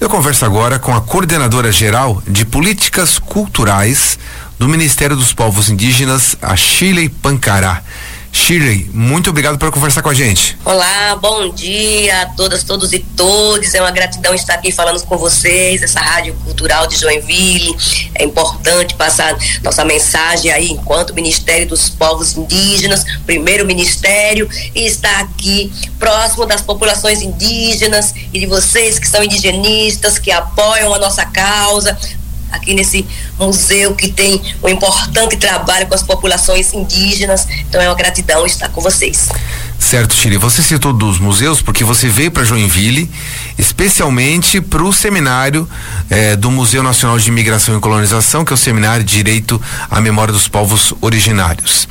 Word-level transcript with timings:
Eu 0.00 0.08
converso 0.08 0.44
agora 0.44 0.78
com 0.78 0.94
a 0.94 1.00
coordenadora 1.00 1.72
geral 1.72 2.22
de 2.24 2.44
políticas 2.44 3.18
culturais 3.18 4.16
do 4.56 4.68
Ministério 4.68 5.16
dos 5.16 5.32
Povos 5.32 5.68
Indígenas, 5.68 6.36
a 6.40 6.54
Shirley 6.54 7.08
Pancará. 7.08 7.82
Shirley, 8.30 8.88
muito 8.92 9.30
obrigado 9.30 9.58
por 9.58 9.70
conversar 9.70 10.02
com 10.02 10.10
a 10.10 10.14
gente. 10.14 10.56
Olá, 10.64 11.16
bom 11.16 11.48
dia 11.50 12.22
a 12.22 12.26
todas, 12.26 12.62
todos 12.62 12.92
e 12.92 12.98
todos. 12.98 13.74
É 13.74 13.80
uma 13.80 13.90
gratidão 13.90 14.34
estar 14.34 14.54
aqui 14.54 14.70
falando 14.70 15.02
com 15.04 15.16
vocês, 15.16 15.82
essa 15.82 16.00
Rádio 16.00 16.34
Cultural 16.44 16.86
de 16.86 16.96
Joinville. 16.96 17.76
É 18.14 18.24
importante 18.24 18.94
passar 18.94 19.36
nossa 19.62 19.84
mensagem 19.84 20.50
aí, 20.50 20.70
enquanto 20.70 21.14
Ministério 21.14 21.66
dos 21.68 21.88
Povos 21.88 22.36
Indígenas, 22.36 23.04
primeiro 23.26 23.66
ministério, 23.66 24.48
e 24.74 24.86
estar 24.86 25.20
aqui 25.20 25.72
próximo 25.98 26.46
das 26.46 26.60
populações 26.60 27.22
indígenas 27.22 28.14
e 28.32 28.38
de 28.38 28.46
vocês 28.46 28.98
que 28.98 29.08
são 29.08 29.22
indigenistas, 29.22 30.18
que 30.18 30.30
apoiam 30.30 30.94
a 30.94 30.98
nossa 30.98 31.24
causa, 31.24 31.98
aqui 32.50 32.74
nesse 32.74 33.06
museu 33.38 33.94
que 33.94 34.08
tem 34.08 34.40
um 34.62 34.68
importante 34.68 35.36
trabalho 35.36 35.86
com 35.86 35.94
as 35.94 36.02
populações 36.02 36.72
indígenas. 36.72 37.46
Então 37.68 37.80
é 37.80 37.88
uma 37.88 37.94
gratidão 37.94 38.46
estar 38.46 38.68
com 38.68 38.80
vocês. 38.80 39.28
Certo, 39.78 40.14
Chile. 40.14 40.36
Você 40.38 40.62
citou 40.62 40.92
dos 40.92 41.18
museus 41.18 41.62
porque 41.62 41.84
você 41.84 42.08
veio 42.08 42.30
para 42.30 42.44
Joinville 42.44 43.08
especialmente 43.58 44.60
para 44.60 44.84
o 44.84 44.92
seminário 44.92 45.68
eh, 46.08 46.36
do 46.36 46.50
Museu 46.50 46.82
Nacional 46.82 47.18
de 47.18 47.28
Imigração 47.28 47.76
e 47.76 47.80
Colonização, 47.80 48.44
que 48.44 48.52
é 48.52 48.54
o 48.54 48.56
Seminário 48.56 49.04
de 49.04 49.16
Direito 49.16 49.60
à 49.90 50.00
Memória 50.00 50.32
dos 50.32 50.46
Povos 50.46 50.94
Originários. 51.00 51.88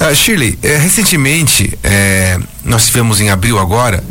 Uh, 0.00 0.14
Shirley, 0.14 0.58
eh, 0.62 0.76
recentemente, 0.76 1.76
eh, 1.82 2.38
nós 2.64 2.86
tivemos 2.86 3.20
em 3.20 3.28
abril 3.28 3.58
agora, 3.58 4.02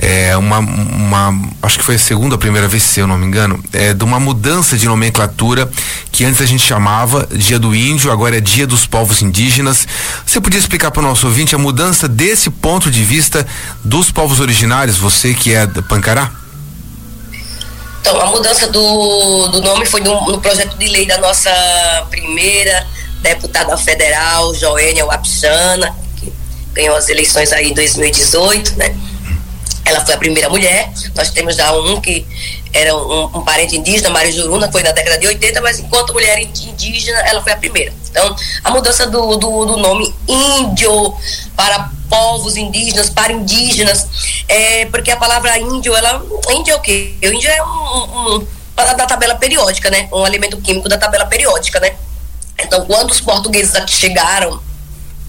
é, 0.00 0.36
uma, 0.36 0.58
uma, 0.58 1.50
acho 1.60 1.78
que 1.78 1.84
foi 1.84 1.96
a 1.96 1.98
segunda 1.98 2.36
ou 2.36 2.38
primeira 2.38 2.68
vez, 2.68 2.84
se 2.84 3.00
eu 3.00 3.06
não 3.06 3.18
me 3.18 3.26
engano, 3.26 3.62
é, 3.72 3.92
de 3.92 4.04
uma 4.04 4.20
mudança 4.20 4.76
de 4.76 4.86
nomenclatura 4.86 5.68
que 6.12 6.24
antes 6.24 6.40
a 6.40 6.46
gente 6.46 6.62
chamava 6.62 7.26
Dia 7.32 7.58
do 7.58 7.74
Índio, 7.74 8.12
agora 8.12 8.38
é 8.38 8.40
Dia 8.40 8.64
dos 8.64 8.86
Povos 8.86 9.22
Indígenas. 9.22 9.88
Você 10.24 10.40
podia 10.40 10.60
explicar 10.60 10.92
para 10.92 11.00
o 11.00 11.02
nosso 11.02 11.26
ouvinte 11.26 11.54
a 11.54 11.58
mudança 11.58 12.06
desse 12.06 12.48
ponto 12.48 12.92
de 12.92 13.02
vista 13.02 13.44
dos 13.82 14.10
povos 14.10 14.38
originários, 14.38 14.96
você 14.96 15.34
que 15.34 15.52
é 15.52 15.66
da 15.66 15.82
Pancará? 15.82 16.30
Então, 18.00 18.20
a 18.20 18.26
mudança 18.26 18.68
do, 18.68 19.48
do 19.48 19.60
nome 19.60 19.84
foi 19.84 20.00
no, 20.00 20.30
no 20.30 20.40
projeto 20.40 20.78
de 20.78 20.86
lei 20.86 21.06
da 21.06 21.18
nossa 21.18 21.50
primeira 22.08 22.86
deputada 23.20 23.76
federal, 23.76 24.54
Joênia 24.54 25.04
Wapchana, 25.04 25.92
que 26.16 26.32
ganhou 26.72 26.96
as 26.96 27.08
eleições 27.08 27.52
aí 27.52 27.70
em 27.70 27.74
2018, 27.74 28.76
né? 28.76 28.96
Ela 29.88 30.04
foi 30.04 30.14
a 30.14 30.18
primeira 30.18 30.50
mulher. 30.50 30.92
Nós 31.14 31.30
temos 31.30 31.56
já 31.56 31.72
um 31.72 31.98
que 31.98 32.26
era 32.74 32.94
um, 32.94 33.24
um 33.24 33.42
parente 33.42 33.74
indígena, 33.74 34.10
Mário 34.10 34.30
Juruna, 34.30 34.70
foi 34.70 34.82
na 34.82 34.92
década 34.92 35.16
de 35.16 35.26
80, 35.26 35.62
mas 35.62 35.78
enquanto 35.78 36.12
mulher 36.12 36.38
indígena, 36.38 37.18
ela 37.20 37.42
foi 37.42 37.52
a 37.52 37.56
primeira. 37.56 37.92
Então, 38.10 38.36
a 38.62 38.70
mudança 38.70 39.06
do, 39.06 39.36
do, 39.36 39.64
do 39.64 39.76
nome 39.78 40.14
índio 40.28 41.14
para 41.56 41.90
povos 42.10 42.56
indígenas, 42.56 43.08
para 43.08 43.32
indígenas, 43.32 44.06
é 44.46 44.84
porque 44.86 45.10
a 45.10 45.16
palavra 45.16 45.58
índio, 45.58 45.96
ela. 45.96 46.22
Índio 46.50 46.74
é 46.74 46.76
o 46.76 46.80
quê? 46.80 47.14
O 47.22 47.26
índio 47.26 47.50
é 47.50 47.62
um, 47.62 48.36
um 48.36 48.46
da 48.76 49.06
tabela 49.06 49.34
periódica, 49.36 49.90
né? 49.90 50.06
Um 50.12 50.24
alimento 50.24 50.58
químico 50.58 50.88
da 50.88 50.98
tabela 50.98 51.24
periódica, 51.24 51.80
né? 51.80 51.96
Então, 52.58 52.84
quando 52.84 53.10
os 53.10 53.20
portugueses 53.20 53.74
aqui 53.74 53.92
chegaram 53.92 54.60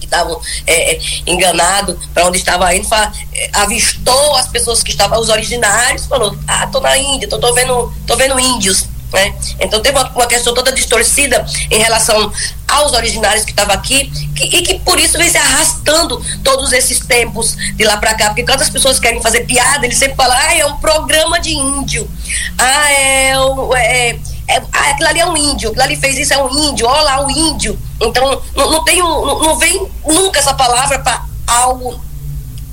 estavam 0.05 0.39
é, 0.66 0.95
é 0.95 1.00
enganados 1.25 1.97
para 2.14 2.28
onde 2.28 2.38
estava 2.38 2.73
indo, 2.75 2.88
fala, 2.88 3.11
é, 3.33 3.50
avistou 3.53 4.36
as 4.36 4.47
pessoas 4.47 4.83
que 4.83 4.92
estavam, 4.92 5.19
os 5.19 5.30
originários, 5.30 6.05
falou, 6.05 6.38
ah, 6.47 6.67
tô 6.67 6.80
na 6.80 6.97
Índia, 6.97 7.28
tô, 7.28 7.39
tô 7.39 7.53
vendo, 7.53 7.94
tô 8.05 8.16
vendo 8.16 8.39
índios. 8.39 8.88
Né? 9.11 9.33
Então 9.59 9.81
teve 9.81 9.97
uma, 9.97 10.08
uma, 10.11 10.27
questão 10.27 10.53
toda 10.53 10.72
distorcida 10.72 11.44
em 11.72 11.80
relação 11.80 12.31
aos 12.67 12.94
originários 12.94 13.44
que 13.44 13.50
estavam 13.50 13.73
aqui 13.73 14.08
que, 14.36 14.44
e 14.44 14.61
que 14.61 14.80
por 14.80 15.00
isso 15.00 15.17
vem 15.17 15.27
se 15.27 15.38
arrastando 15.38 16.23
todos 16.43 16.71
esses 16.71 16.99
tempos 16.99 17.55
de 17.55 17.83
lá 17.86 17.98
para 17.98 18.14
cá, 18.14 18.27
porque 18.27 18.43
quando 18.43 18.61
as 18.61 18.70
pessoas 18.70 18.99
querem 18.99 19.20
fazer 19.20 19.45
piada, 19.45 19.86
eles 19.86 19.98
sempre 19.98 20.15
falam, 20.15 20.38
ah, 20.38 20.55
é 20.55 20.65
um 20.65 20.77
programa 20.77 21.39
de 21.39 21.55
índio, 21.55 22.08
ah, 22.55 22.92
é, 22.92 23.33
é, 23.77 24.09
é 24.48 24.61
ah, 24.71 24.89
aquilo 24.92 25.09
ali 25.09 25.20
é 25.20 25.26
um 25.26 25.36
índio, 25.36 25.70
aquilo 25.70 25.83
ali 25.83 25.95
fez 25.95 26.20
isso, 26.20 26.33
é 26.33 26.43
um 26.43 26.70
índio, 26.70 26.86
olha 26.86 27.02
lá 27.02 27.26
o 27.26 27.32
índio. 27.32 27.80
Então, 28.02 28.42
não, 28.55 28.71
não, 28.71 28.83
tem, 28.83 28.99
não, 28.99 29.39
não 29.39 29.58
vem 29.58 29.87
nunca 30.05 30.39
essa 30.39 30.54
palavra 30.54 30.99
para 30.99 31.26
algo 31.48 31.99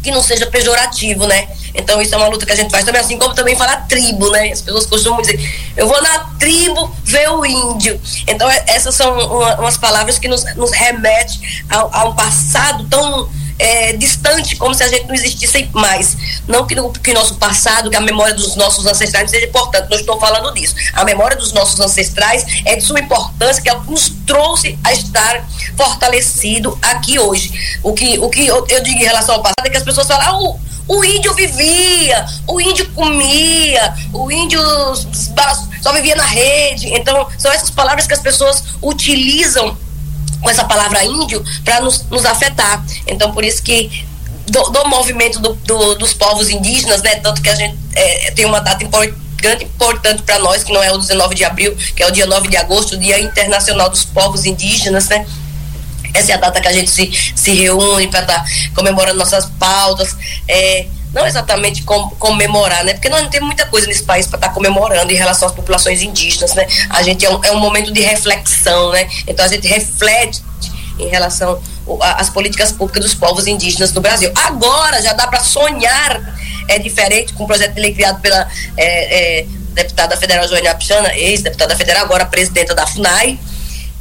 que 0.03 0.11
não 0.13 0.23
seja 0.23 0.47
pejorativo, 0.47 1.27
né? 1.27 1.49
Então 1.75 2.01
isso 2.01 2.15
é 2.15 2.19
uma 2.19 2.29
luta 2.29 2.47
que 2.47 2.53
a 2.53 2.55
gente 2.55 2.71
faz 2.71 2.85
também, 2.85 3.01
assim 3.01 3.19
como 3.19 3.35
também 3.35 3.57
falar 3.57 3.89
tribo, 3.89 4.31
né? 4.31 4.53
As 4.53 4.63
pessoas 4.63 4.87
costumam 4.87 5.21
dizer, 5.21 5.39
eu 5.77 5.89
vou 5.89 6.01
na 6.01 6.21
tribo 6.39 6.95
ver 7.03 7.29
o 7.31 7.45
índio. 7.45 8.01
Então 8.27 8.49
é, 8.49 8.65
essas 8.69 8.95
são 8.95 9.13
uma, 9.13 9.57
umas 9.61 9.77
palavras 9.77 10.17
que 10.17 10.29
nos, 10.29 10.45
nos 10.55 10.71
remetem 10.71 11.37
a, 11.69 12.01
a 12.01 12.05
um 12.05 12.15
passado 12.15 12.87
tão 12.89 13.29
é, 13.59 13.95
distante, 14.37 14.57
como 14.57 14.75
se 14.75 14.83
a 14.83 14.89
gente 14.89 15.07
não 15.07 15.15
existisse 15.15 15.69
mais. 15.73 16.17
Não 16.47 16.67
que, 16.67 16.75
que 17.03 17.13
nosso 17.13 17.37
passado, 17.37 17.91
que 17.91 17.97
a 17.97 18.01
memória 18.01 18.35
dos 18.35 18.57
nossos 18.57 18.87
ancestrais 18.87 19.31
seja 19.31 19.47
importante, 19.47 19.91
não 19.91 19.99
estou 19.99 20.19
falando 20.19 20.53
disso. 20.55 20.75
A 20.93 21.05
memória 21.05 21.37
dos 21.37 21.53
nossos 21.53 21.79
ancestrais 21.81 22.45
é 22.65 22.77
de 22.77 22.83
sua 22.83 23.01
importância, 23.01 23.63
que 23.63 23.69
ela 23.69 23.83
nos 23.85 24.13
trouxe 24.27 24.79
a 24.85 24.93
estar 24.93 25.45
fortalecido 25.77 26.79
aqui 26.83 27.19
hoje. 27.19 27.79
O 27.83 27.93
que, 27.93 28.19
o 28.19 28.29
que 28.29 28.47
eu, 28.47 28.67
eu 28.69 28.83
digo 28.83 28.99
em 28.99 29.05
relação 29.05 29.37
ao 29.37 29.43
passado 29.43 29.67
é 29.67 29.71
que 29.71 29.77
as 29.77 29.83
pessoas 29.83 30.07
falam, 30.07 30.27
ah, 30.27 30.39
o, 30.39 30.97
o 30.99 31.05
índio 31.05 31.35
vivia, 31.35 32.27
o 32.47 32.61
índio 32.61 32.89
comia, 32.93 33.95
o 34.13 34.31
índio 34.31 34.61
só 35.83 35.93
vivia 35.93 36.15
na 36.15 36.25
rede. 36.25 36.89
Então, 36.95 37.27
são 37.39 37.53
essas 37.53 37.71
palavras 37.71 38.07
que 38.07 38.15
as 38.15 38.21
pessoas 38.21 38.63
utilizam 38.83 39.77
com 40.41 40.51
essa 40.51 40.65
palavra 40.65 41.05
índio 41.05 41.43
para 41.65 41.81
nos, 41.81 42.05
nos 42.09 42.25
afetar. 42.25 42.85
Então, 43.07 43.33
por 43.33 43.45
isso 43.45 43.63
que 43.63 44.07
do, 44.47 44.63
do 44.71 44.89
movimento 44.89 45.39
do, 45.41 45.55
do, 45.55 45.95
dos 45.97 46.15
povos 46.15 46.49
indígenas, 46.49 47.03
né? 47.03 47.17
Tanto 47.17 47.43
que 47.43 47.49
a 47.49 47.55
gente 47.55 47.77
é, 47.95 48.31
tem 48.31 48.45
uma 48.45 48.61
data 48.61 48.83
importante 48.85 49.27
importante 49.61 50.23
para 50.23 50.39
nós, 50.39 50.65
que 50.65 50.73
não 50.73 50.83
é 50.83 50.91
o 50.91 50.99
19 50.99 51.35
de 51.35 51.45
abril, 51.45 51.77
que 51.95 52.03
é 52.03 52.07
o 52.07 52.11
dia 52.11 52.27
9 52.27 52.49
de 52.49 52.57
agosto, 52.57 52.95
o 52.95 52.97
Dia 52.97 53.21
Internacional 53.21 53.89
dos 53.89 54.05
Povos 54.05 54.45
Indígenas, 54.45 55.09
né? 55.09 55.27
Essa 56.15 56.33
é 56.33 56.35
a 56.35 56.39
data 56.39 56.61
que 56.61 56.67
a 56.67 56.73
gente 56.73 56.91
se, 56.91 57.13
se 57.35 57.51
reúne 57.53 58.09
para 58.09 58.23
estar 58.23 58.39
tá 58.43 58.45
comemorando 58.75 59.19
nossas 59.19 59.47
pautas. 59.59 60.17
É, 60.49 60.87
não 61.13 61.27
exatamente 61.27 61.83
com, 61.83 62.11
comemorar, 62.11 62.85
né? 62.85 62.95
Porque 62.95 63.09
nós 63.09 63.23
não 63.23 63.31
temos 63.31 63.47
muita 63.47 63.67
coisa 63.67 63.87
nesse 63.87 64.03
país 64.03 64.27
para 64.27 64.39
estar 64.39 64.49
tá 64.49 64.55
comemorando 64.55 65.13
em 65.13 65.17
relação 65.17 65.49
às 65.49 65.55
populações 65.55 66.03
indígenas, 66.03 66.55
né? 66.55 66.67
A 66.91 67.03
gente 67.03 67.25
é 67.25 67.31
um, 67.31 67.45
é 67.45 67.53
um 67.53 67.59
momento 67.61 67.93
de 67.93 68.01
reflexão, 68.01 68.91
né? 68.91 69.09
Então 69.27 69.45
a 69.45 69.49
gente 69.49 69.67
reflete 69.67 70.43
em 70.99 71.09
relação 71.09 71.61
às 72.01 72.31
políticas 72.31 72.73
públicas 72.73 73.03
dos 73.03 73.15
povos 73.15 73.47
indígenas 73.47 73.93
no 73.93 74.01
Brasil. 74.01 74.33
Agora 74.35 75.01
já 75.03 75.13
dá 75.13 75.27
para 75.27 75.41
sonhar 75.41 76.37
é 76.69 76.79
diferente 76.79 77.33
com 77.33 77.45
o 77.45 77.47
projeto 77.47 77.75
de 77.75 77.81
lei 77.81 77.95
criado 77.95 78.21
pela 78.21 78.49
é, 78.77 79.41
é, 79.41 79.47
deputada 79.73 80.17
federal 80.17 80.49
Joênia 80.49 80.75
Pichana, 80.75 81.15
ex-deputada 81.15 81.77
federal, 81.77 82.05
agora 82.05 82.27
presidenta 82.27 82.75
da 82.75 82.87
FUNAI, 82.87 83.39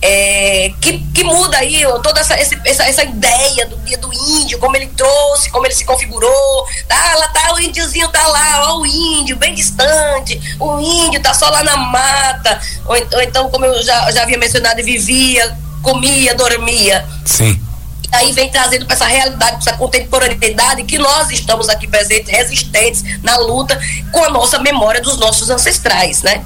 é, 0.01 0.71
que, 0.81 0.99
que 1.13 1.23
muda 1.23 1.57
aí 1.57 1.83
toda 2.03 2.19
essa, 2.19 2.35
essa, 2.35 2.83
essa 2.83 3.03
ideia 3.03 3.65
do 3.65 3.77
dia 3.77 3.97
do 3.97 4.11
índio, 4.13 4.59
como 4.59 4.75
ele 4.75 4.87
trouxe, 4.87 5.49
como 5.49 5.65
ele 5.65 5.73
se 5.73 5.85
configurou. 5.85 6.65
Tá, 6.87 7.15
lá 7.15 7.27
tá 7.29 7.53
o 7.53 7.59
índiozinho, 7.59 8.07
tá 8.09 8.27
lá, 8.27 8.71
ó, 8.71 8.79
o 8.79 8.85
índio, 8.85 9.35
bem 9.35 9.53
distante, 9.53 10.39
o 10.59 10.79
índio 10.79 11.21
tá 11.21 11.33
só 11.33 11.49
lá 11.49 11.63
na 11.63 11.77
mata, 11.77 12.59
ou, 12.85 12.95
ou 13.13 13.21
então, 13.21 13.49
como 13.49 13.65
eu 13.65 13.83
já, 13.83 14.11
já 14.11 14.23
havia 14.23 14.37
mencionado, 14.37 14.83
vivia, 14.83 15.57
comia, 15.81 16.35
dormia. 16.35 17.05
Sim. 17.25 17.64
Aí 18.11 18.31
vem 18.31 18.49
trazendo 18.49 18.85
para 18.85 18.95
essa 18.95 19.05
realidade, 19.05 19.51
para 19.51 19.57
essa 19.57 19.73
contemporaneidade 19.73 20.83
que 20.83 20.97
nós 20.97 21.29
estamos 21.31 21.69
aqui 21.69 21.87
presentes, 21.87 22.31
resistentes 22.31 23.03
na 23.23 23.37
luta 23.37 23.79
com 24.11 24.23
a 24.23 24.29
nossa 24.29 24.59
memória 24.59 25.01
dos 25.01 25.17
nossos 25.17 25.49
ancestrais, 25.49 26.23
né? 26.23 26.43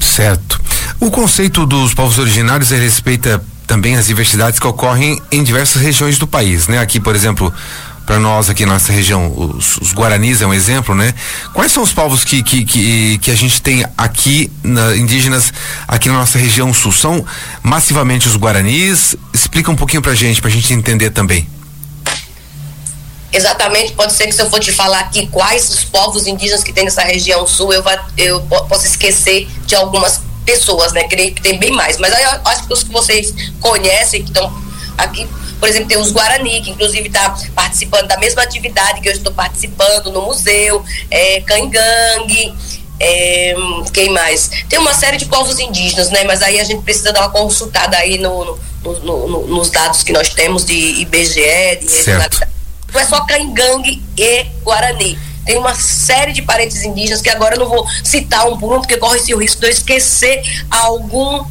Certo. 0.00 0.60
O 1.00 1.10
conceito 1.10 1.66
dos 1.66 1.94
povos 1.94 2.18
originários 2.18 2.70
respeita 2.70 3.42
também 3.66 3.96
as 3.96 4.06
diversidades 4.06 4.58
que 4.58 4.66
ocorrem 4.66 5.20
em 5.32 5.42
diversas 5.42 5.82
regiões 5.82 6.18
do 6.18 6.26
país, 6.26 6.68
né? 6.68 6.78
Aqui, 6.78 7.00
por 7.00 7.16
exemplo, 7.16 7.52
para 8.06 8.18
nós 8.18 8.50
aqui 8.50 8.66
na 8.66 8.74
nossa 8.74 8.92
região, 8.92 9.32
os, 9.34 9.78
os, 9.78 9.92
Guaranis 9.92 10.42
é 10.42 10.46
um 10.46 10.52
exemplo, 10.52 10.94
né? 10.94 11.14
Quais 11.52 11.72
são 11.72 11.82
os 11.82 11.92
povos 11.92 12.22
que, 12.22 12.42
que, 12.42 12.64
que, 12.64 13.18
que 13.18 13.30
a 13.30 13.34
gente 13.34 13.62
tem 13.62 13.84
aqui, 13.96 14.50
na, 14.62 14.94
indígenas, 14.96 15.52
aqui 15.88 16.08
na 16.08 16.16
nossa 16.16 16.38
região 16.38 16.72
sul? 16.74 16.92
São 16.92 17.24
massivamente 17.62 18.28
os 18.28 18.36
Guaranis? 18.36 19.16
Explica 19.32 19.70
um 19.70 19.76
pouquinho 19.76 20.02
pra 20.02 20.14
gente, 20.14 20.40
pra 20.40 20.50
gente 20.50 20.72
entender 20.74 21.10
também. 21.10 21.48
Exatamente, 23.32 23.92
pode 23.92 24.12
ser 24.12 24.26
que 24.26 24.32
se 24.32 24.40
eu 24.40 24.48
for 24.48 24.60
te 24.60 24.70
falar 24.70 25.00
aqui 25.00 25.26
quais 25.26 25.68
os 25.68 25.82
povos 25.82 26.26
indígenas 26.26 26.62
que 26.62 26.72
tem 26.72 26.84
nessa 26.84 27.02
região 27.02 27.44
sul, 27.46 27.72
eu, 27.72 27.82
vai, 27.82 27.98
eu 28.16 28.40
posso 28.42 28.86
esquecer 28.86 29.48
de 29.66 29.74
algumas 29.74 30.20
pessoas, 30.44 30.92
né? 30.92 31.04
Creio 31.04 31.34
que 31.34 31.42
tem 31.42 31.58
bem 31.58 31.72
mais. 31.72 31.98
Mas 31.98 32.12
aí 32.12 32.22
eu 32.22 32.30
acho 32.44 32.66
que 32.66 32.72
os 32.72 32.84
que 32.84 32.92
vocês 32.92 33.34
conhecem, 33.60 34.22
que 34.22 34.30
estão 34.30 34.62
aqui, 34.96 35.26
por 35.58 35.68
exemplo, 35.68 35.88
tem 35.88 35.98
os 35.98 36.10
Guarani, 36.12 36.60
que 36.62 36.70
inclusive 36.70 37.06
está 37.08 37.36
participando 37.54 38.06
da 38.08 38.16
mesma 38.18 38.42
atividade 38.42 39.00
que 39.00 39.08
eu 39.08 39.12
estou 39.12 39.32
participando 39.32 40.10
no 40.10 40.22
museu, 40.22 40.84
é, 41.10 41.40
Cangangue, 41.40 42.54
É, 43.00 43.54
quem 43.92 44.10
mais? 44.10 44.48
Tem 44.68 44.78
uma 44.78 44.94
série 44.94 45.16
de 45.16 45.26
povos 45.26 45.58
indígenas, 45.58 46.10
né? 46.10 46.22
Mas 46.24 46.42
aí 46.42 46.60
a 46.60 46.64
gente 46.64 46.82
precisa 46.82 47.12
dar 47.12 47.22
uma 47.22 47.30
consultada 47.30 47.96
aí 47.96 48.18
no, 48.18 48.56
no, 48.84 49.00
no, 49.00 49.28
no 49.28 49.46
nos 49.48 49.68
dados 49.68 50.04
que 50.04 50.12
nós 50.12 50.28
temos 50.28 50.64
de 50.64 50.74
IBGE, 51.02 51.80
de. 51.80 51.86
Não 52.92 53.00
é 53.00 53.04
só 53.04 53.20
Cangangue 53.26 54.00
e 54.16 54.44
Guarani. 54.62 55.18
Tem 55.44 55.58
uma 55.58 55.74
série 55.74 56.32
de 56.32 56.40
parentes 56.42 56.82
indígenas 56.84 57.20
que 57.20 57.28
agora 57.28 57.56
eu 57.56 57.58
não 57.58 57.68
vou 57.68 57.84
citar 58.04 58.46
um 58.48 58.56
por 58.56 58.72
um, 58.72 58.80
porque 58.80 58.96
corre-se 58.96 59.34
o 59.34 59.38
risco 59.38 59.60
de 59.60 59.66
eu 59.66 59.70
esquecer 59.70 60.40
algum 60.70 61.44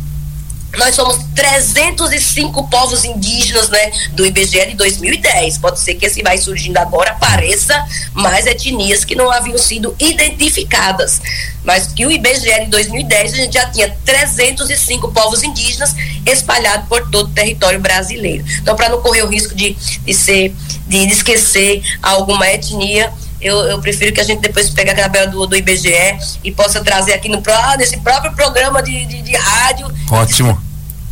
nós 0.77 0.95
somos 0.95 1.17
305 1.35 2.67
povos 2.67 3.05
indígenas, 3.05 3.69
né, 3.69 3.91
do 4.13 4.25
IBGE 4.25 4.67
de 4.67 4.75
2010. 4.75 5.59
Pode 5.59 5.79
ser 5.79 5.95
que 5.95 6.05
esse 6.05 6.21
vai 6.23 6.37
surgindo 6.37 6.77
agora 6.77 7.11
apareça 7.11 7.85
mais 8.13 8.45
etnias 8.45 9.05
que 9.05 9.15
não 9.15 9.31
haviam 9.31 9.57
sido 9.57 9.95
identificadas. 9.99 11.21
Mas 11.63 11.87
que 11.87 12.05
o 12.05 12.11
IBGE 12.11 12.61
de 12.61 12.65
2010 12.67 13.33
a 13.33 13.35
gente 13.37 13.53
já 13.53 13.69
tinha 13.69 13.95
305 14.03 15.11
povos 15.11 15.43
indígenas 15.43 15.95
espalhados 16.25 16.87
por 16.87 17.09
todo 17.09 17.27
o 17.27 17.33
território 17.33 17.79
brasileiro. 17.79 18.43
Então, 18.59 18.75
para 18.75 18.89
não 18.89 19.01
correr 19.01 19.23
o 19.23 19.27
risco 19.27 19.53
de, 19.55 19.73
de 19.73 20.13
ser, 20.13 20.53
de, 20.87 21.07
esquecer 21.07 21.83
alguma 22.01 22.47
etnia, 22.47 23.13
eu, 23.39 23.57
eu, 23.65 23.79
prefiro 23.79 24.13
que 24.13 24.21
a 24.21 24.23
gente 24.23 24.39
depois 24.39 24.69
pegue 24.69 24.91
a 24.91 24.95
tabela 24.95 25.27
do, 25.27 25.45
do 25.45 25.55
IBGE 25.55 26.17
e 26.43 26.51
possa 26.51 26.81
trazer 26.81 27.13
aqui 27.13 27.29
no 27.29 27.43
ah, 27.45 27.75
nesse 27.77 27.97
próprio 27.97 28.33
programa 28.33 28.81
de, 28.81 29.05
de, 29.05 29.21
de 29.21 29.35
rádio. 29.35 29.93
Ótimo. 30.09 30.62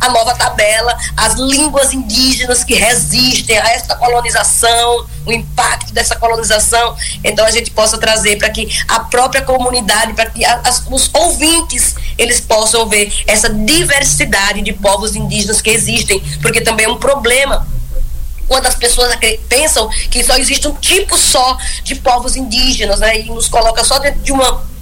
A 0.02 0.10
nova 0.10 0.34
tabela, 0.34 0.96
as 1.16 1.34
línguas 1.34 1.92
indígenas 1.92 2.64
que 2.64 2.74
resistem 2.74 3.56
a 3.56 3.70
esta 3.70 3.94
colonização, 3.94 5.06
o 5.24 5.32
impacto 5.32 5.92
dessa 5.92 6.16
colonização. 6.16 6.96
Então 7.22 7.46
a 7.46 7.50
gente 7.50 7.70
possa 7.70 7.96
trazer 7.98 8.36
para 8.36 8.50
que 8.50 8.68
a 8.88 9.00
própria 9.00 9.42
comunidade, 9.42 10.12
para 10.12 10.26
que 10.26 10.44
as, 10.44 10.84
os 10.90 11.08
ouvintes 11.12 11.94
eles 12.18 12.40
possam 12.40 12.88
ver 12.88 13.12
essa 13.26 13.48
diversidade 13.48 14.60
de 14.62 14.72
povos 14.72 15.14
indígenas 15.14 15.60
que 15.60 15.70
existem, 15.70 16.20
porque 16.40 16.60
também 16.60 16.86
é 16.86 16.88
um 16.88 16.98
problema 16.98 17.66
quando 18.48 18.66
as 18.66 18.74
pessoas 18.74 19.16
pensam 19.48 19.88
que 20.10 20.22
só 20.22 20.36
existe 20.36 20.68
um 20.68 20.74
tipo 20.74 21.16
só 21.16 21.56
de 21.84 21.94
povos 21.94 22.36
indígenas, 22.36 23.00
né? 23.00 23.20
E 23.20 23.24
nos 23.30 23.48
coloca 23.48 23.82
só 23.82 23.98
dentro 23.98 24.20
de 24.20 24.32
uma 24.32 24.72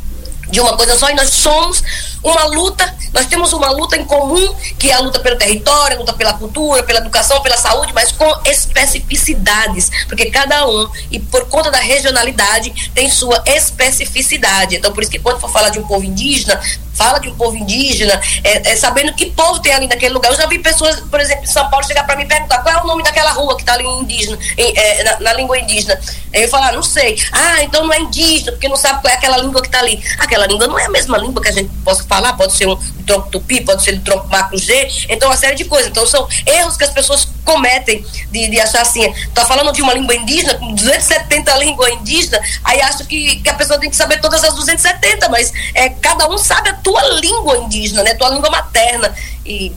de 0.51 0.61
uma 0.61 0.77
coisa 0.77 0.99
só 0.99 1.09
e 1.09 1.15
nós 1.15 1.31
somos 1.31 1.83
uma 2.23 2.45
luta, 2.45 2.95
nós 3.13 3.27
temos 3.27 3.53
uma 3.53 3.71
luta 3.71 3.97
em 3.97 4.05
comum, 4.05 4.55
que 4.79 4.91
é 4.91 4.95
a 4.95 5.01
luta 5.01 5.19
pelo 5.19 5.37
território, 5.37 5.97
a 5.97 6.01
luta 6.01 6.13
pela 6.13 6.35
cultura, 6.35 6.83
pela 6.83 7.01
educação, 7.01 7.41
pela 7.41 7.57
saúde, 7.57 7.93
mas 7.93 8.13
com 8.13 8.31
especificidades, 8.45 9.91
porque 10.07 10.31
cada 10.31 10.67
um, 10.67 10.89
e 11.11 11.19
por 11.19 11.47
conta 11.49 11.71
da 11.71 11.79
regionalidade, 11.79 12.91
tem 12.95 13.11
sua 13.11 13.43
especificidade. 13.47 14.77
Então, 14.77 14.93
por 14.93 15.03
isso 15.03 15.11
que 15.11 15.19
quando 15.19 15.41
for 15.41 15.51
falar 15.51 15.71
de 15.71 15.79
um 15.79 15.87
povo 15.87 16.05
indígena, 16.05 16.61
fala 17.01 17.19
de 17.19 17.31
um 17.31 17.35
povo 17.35 17.57
indígena, 17.57 18.21
é, 18.45 18.73
é, 18.73 18.77
sabendo 18.77 19.15
que 19.15 19.31
povo 19.31 19.59
tem 19.61 19.73
ali 19.73 19.87
naquele 19.87 20.13
lugar. 20.13 20.31
Eu 20.31 20.37
já 20.37 20.47
vi 20.47 20.59
pessoas, 20.59 21.01
por 21.01 21.19
exemplo, 21.19 21.45
em 21.45 21.47
São 21.47 21.69
Paulo, 21.71 21.87
chegar 21.87 22.05
para 22.05 22.15
mim 22.15 22.25
e 22.25 22.27
perguntar 22.27 22.59
qual 22.59 22.75
é 22.75 22.83
o 22.83 22.87
nome 22.87 23.03
daquela 23.03 23.33
rua 23.33 23.57
que 23.57 23.63
está 23.63 23.73
ali 23.73 23.87
indígena, 23.87 24.39
em, 24.59 24.77
é, 24.77 25.03
na, 25.05 25.21
na, 25.21 25.33
língua 25.33 25.59
indígena. 25.59 25.99
Eu 26.31 26.47
falar, 26.49 26.69
ah, 26.69 26.73
não 26.73 26.83
sei. 26.83 27.19
Ah, 27.33 27.63
então 27.63 27.87
não 27.87 27.93
é 27.95 28.01
indígena, 28.01 28.53
porque 28.53 28.69
não 28.69 28.77
sabe 28.77 29.01
qual 29.01 29.11
é 29.11 29.17
aquela 29.17 29.39
língua 29.39 29.63
que 29.63 29.69
está 29.69 29.79
ali. 29.79 30.03
Aquela 30.19 30.47
língua 30.47 30.67
não 30.67 30.79
é 30.79 30.85
a 30.85 30.91
mesma 30.91 31.17
língua 31.17 31.43
que 31.43 31.49
a 31.49 31.53
gente 31.53 31.71
possa 31.83 32.05
falar, 32.11 32.33
pode 32.33 32.53
ser 32.55 32.67
um 32.67 32.77
tronco 33.07 33.31
tupi, 33.31 33.61
pode 33.61 33.85
ser 33.85 33.95
um 33.95 34.01
tronco 34.01 34.27
macro 34.27 34.59
G, 34.59 35.07
então 35.09 35.29
uma 35.29 35.37
série 35.37 35.55
de 35.55 35.65
coisas. 35.65 35.89
Então 35.89 36.05
são 36.05 36.29
erros 36.45 36.77
que 36.77 36.83
as 36.83 36.91
pessoas 36.91 37.29
cometem 37.45 38.05
de, 38.33 38.49
de 38.49 38.61
achar 38.61 38.83
assim, 38.83 39.15
tá 39.33 39.47
falando 39.47 39.73
de 39.73 39.81
uma 39.81 39.95
língua 39.95 40.17
indígena, 40.17 40.55
com 40.55 40.75
270 40.75 41.57
línguas 41.59 41.93
indígenas, 41.93 42.41
aí 42.65 42.81
acho 42.83 43.05
que, 43.07 43.37
que 43.37 43.49
a 43.49 43.55
pessoa 43.55 43.79
tem 43.79 43.89
que 43.89 43.97
saber 43.97 44.21
todas 44.21 44.43
as 44.43 44.55
270, 44.55 45.29
mas 45.29 45.53
é, 45.73 45.89
cada 45.89 46.29
um 46.29 46.37
sabe 46.37 46.71
a 46.71 46.75
tua 46.75 47.01
língua 47.21 47.59
indígena, 47.59 48.03
né? 48.03 48.15
Tua 48.15 48.31
língua 48.31 48.51
materna. 48.51 49.15
E, 49.47 49.73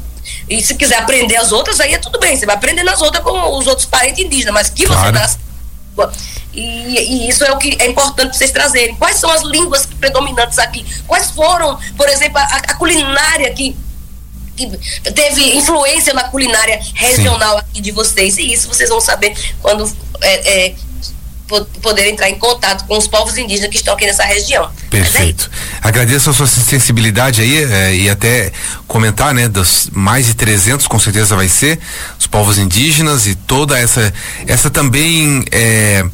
e 0.49 0.61
se 0.61 0.73
quiser 0.75 0.97
aprender 0.97 1.35
as 1.35 1.51
outras, 1.51 1.79
aí 1.79 1.93
é 1.93 1.99
tudo 1.99 2.19
bem. 2.19 2.35
Você 2.35 2.45
vai 2.47 2.55
aprender 2.55 2.83
nas 2.83 3.01
outras 3.01 3.23
com 3.23 3.57
os 3.57 3.67
outros 3.67 3.85
parentes 3.85 4.23
indígenas, 4.23 4.53
mas 4.53 4.69
que 4.69 4.87
você 4.87 5.11
nasce. 5.11 5.37
E, 6.53 6.61
e, 6.61 7.29
isso 7.29 7.43
é 7.43 7.51
o 7.51 7.57
que 7.57 7.75
é 7.79 7.87
importante 7.87 8.37
vocês 8.37 8.51
trazerem. 8.51 8.95
Quais 8.95 9.17
são 9.17 9.29
as 9.29 9.41
línguas 9.43 9.85
predominantes 9.85 10.59
aqui? 10.59 10.85
Quais 11.07 11.31
foram, 11.31 11.77
por 11.97 12.07
exemplo, 12.09 12.37
a, 12.37 12.43
a 12.43 12.75
culinária 12.75 13.51
que, 13.53 13.75
que, 14.55 14.67
teve 15.11 15.57
influência 15.57 16.13
na 16.13 16.23
culinária 16.25 16.79
regional 16.93 17.53
Sim. 17.53 17.59
aqui 17.59 17.81
de 17.81 17.91
vocês? 17.91 18.37
E 18.37 18.53
isso 18.53 18.67
vocês 18.67 18.89
vão 18.89 19.01
saber 19.01 19.35
quando 19.61 19.91
é, 20.21 20.67
é, 20.67 20.75
poder 21.81 22.07
entrar 22.07 22.29
em 22.29 22.37
contato 22.37 22.85
com 22.85 22.97
os 22.97 23.07
povos 23.07 23.37
indígenas 23.37 23.69
que 23.69 23.77
estão 23.77 23.93
aqui 23.93 24.05
nessa 24.05 24.23
região. 24.23 24.69
Perfeito. 24.89 25.49
É 25.83 25.87
Agradeço 25.87 26.29
a 26.29 26.33
sua 26.33 26.47
sensibilidade 26.47 27.41
aí 27.41 27.63
é, 27.63 27.95
e 27.95 28.09
até 28.09 28.51
comentar, 28.87 29.33
né, 29.33 29.47
dos 29.47 29.89
mais 29.91 30.27
de 30.27 30.33
300 30.33 30.87
com 30.87 30.99
certeza 30.99 31.35
vai 31.35 31.47
ser 31.47 31.79
os 32.19 32.27
povos 32.27 32.57
indígenas 32.57 33.27
e 33.27 33.35
toda 33.35 33.77
essa 33.77 34.13
essa 34.47 34.69
também 34.69 35.43
é, 35.51 36.05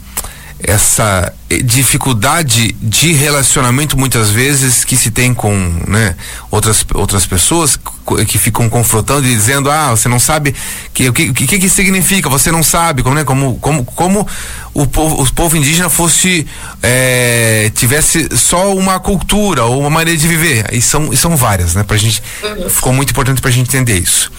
essa 0.61 1.33
dificuldade 1.63 2.75
de 2.81 3.13
relacionamento 3.13 3.97
muitas 3.97 4.29
vezes 4.29 4.83
que 4.83 4.97
se 4.97 5.09
tem 5.09 5.33
com 5.33 5.51
né, 5.87 6.15
outras, 6.51 6.85
outras 6.93 7.25
pessoas 7.25 7.79
que 8.27 8.37
ficam 8.37 8.69
confrontando 8.69 9.25
e 9.25 9.33
dizendo 9.33 9.71
ah 9.71 9.91
você 9.91 10.09
não 10.09 10.19
sabe 10.19 10.53
que 10.93 11.09
o 11.09 11.13
que, 11.13 11.31
que, 11.33 11.59
que 11.59 11.69
significa 11.69 12.29
você 12.29 12.51
não 12.51 12.61
sabe 12.61 13.01
como 13.03 13.15
né 13.15 13.23
como 13.23 13.57
como 13.59 13.85
como 13.85 14.27
o 14.73 14.85
povo, 14.85 15.23
o 15.23 15.33
povo 15.33 15.55
indígena 15.55 15.89
fosse 15.89 16.45
é, 16.83 17.71
tivesse 17.73 18.29
só 18.35 18.75
uma 18.75 18.99
cultura 18.99 19.63
ou 19.63 19.79
uma 19.79 19.89
maneira 19.89 20.19
de 20.19 20.27
viver 20.27 20.73
e 20.73 20.81
são 20.81 21.11
e 21.13 21.17
são 21.17 21.37
várias 21.37 21.73
né 21.73 21.83
para 21.83 21.97
gente 21.97 22.21
uhum. 22.43 22.69
ficou 22.69 22.93
muito 22.93 23.11
importante 23.11 23.41
para 23.41 23.49
a 23.49 23.53
gente 23.53 23.67
entender 23.67 23.97
isso 23.97 24.31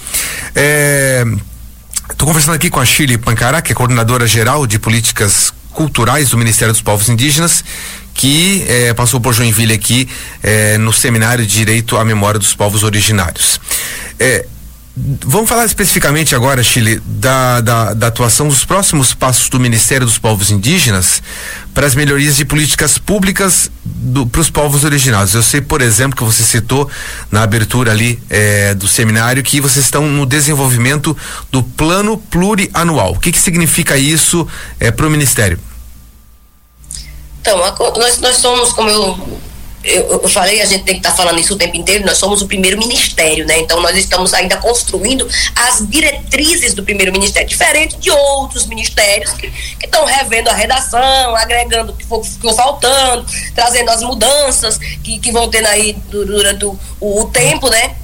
é, 0.55 1.25
Estou 2.11 2.26
conversando 2.26 2.56
aqui 2.56 2.69
com 2.69 2.81
a 2.81 2.84
Chile 2.84 3.17
Pancará, 3.17 3.62
que 3.62 3.72
é 3.72 3.75
coordenadora 3.75 4.26
geral 4.26 4.67
de 4.67 4.78
políticas 4.78 5.55
culturais 5.72 6.31
do 6.31 6.38
Ministério 6.38 6.72
dos 6.72 6.82
Povos 6.82 7.08
Indígenas, 7.08 7.64
que 8.14 8.64
eh, 8.69 8.94
passou 8.94 9.20
por 9.20 9.32
Joinville 9.32 9.72
aqui 9.72 10.08
eh, 10.43 10.76
no 10.78 10.93
Seminário 10.93 11.46
de 11.46 11.52
Direito 11.52 11.96
à 11.96 12.05
Memória 12.05 12.38
dos 12.38 12.55
Povos 12.55 12.82
Originários. 12.82 13.61
Eh, 14.19 14.46
vamos 14.96 15.48
falar 15.48 15.64
especificamente 15.64 16.34
agora, 16.34 16.62
Chile, 16.62 17.00
da, 17.04 17.60
da, 17.60 17.94
da, 17.94 18.06
atuação 18.08 18.48
dos 18.48 18.64
próximos 18.64 19.14
passos 19.14 19.48
do 19.48 19.60
Ministério 19.60 20.06
dos 20.06 20.19
Povos 20.19 20.50
Indígenas 20.50 21.22
para 21.72 21.87
as 21.87 21.94
melhorias 21.94 22.37
de 22.37 22.44
políticas 22.44 22.98
públicas 22.98 23.70
para 24.32 24.40
os 24.40 24.50
povos 24.50 24.84
originários. 24.84 25.34
Eu 25.34 25.42
sei, 25.42 25.60
por 25.60 25.81
exemplo, 25.81 26.16
que 26.16 26.25
você 26.25 26.42
citou 26.42 26.90
na 27.31 27.43
abertura 27.43 27.93
ali 27.93 28.20
do 28.76 28.88
seminário 28.88 29.43
que 29.43 29.60
vocês 29.60 29.84
estão 29.84 30.06
no 30.06 30.26
desenvolvimento 30.26 31.17
do 31.50 31.62
plano 31.62 32.19
plurianual. 32.19 33.12
O 33.12 33.20
que, 33.20 33.31
que 33.31 33.38
significa 33.38 33.96
isso 33.96 34.46
para 34.96 35.06
o 35.06 35.10
Ministério? 35.10 35.58
Então, 37.41 37.58
nós, 37.96 38.19
nós 38.19 38.36
somos, 38.36 38.72
como 38.72 38.91
eu, 38.91 39.41
eu, 39.82 40.20
eu, 40.22 40.29
falei, 40.29 40.60
a 40.60 40.67
gente 40.67 40.84
tem 40.84 40.94
que 40.94 41.01
estar 41.01 41.10
tá 41.10 41.17
falando 41.17 41.41
isso 41.41 41.55
o 41.55 41.56
tempo 41.56 41.77
inteiro, 41.77 42.05
nós 42.05 42.19
somos 42.19 42.43
o 42.43 42.46
primeiro 42.46 42.79
ministério, 42.79 43.46
né? 43.46 43.58
Então 43.60 43.81
nós 43.81 43.96
estamos 43.96 44.34
ainda 44.34 44.56
construindo 44.58 45.27
as 45.56 45.87
diretrizes 45.89 46.75
do 46.75 46.82
primeiro 46.82 47.10
ministério, 47.13 47.49
diferente 47.49 47.96
de 47.96 48.10
outros 48.10 48.67
ministérios 48.67 49.32
que 49.32 49.51
estão 49.82 50.05
revendo 50.05 50.51
a 50.51 50.55
redação, 50.55 51.34
agregando 51.34 51.93
o 51.93 51.96
que 51.96 52.05
ficou 52.05 52.55
faltando, 52.55 53.25
trazendo 53.55 53.91
as 53.91 54.03
mudanças 54.03 54.77
que, 54.77 55.19
que 55.19 55.32
vão 55.32 55.49
tendo 55.49 55.67
aí 55.67 55.94
durante 56.10 56.67
o, 56.67 56.79
o 57.01 57.25
tempo, 57.27 57.70
né? 57.70 57.96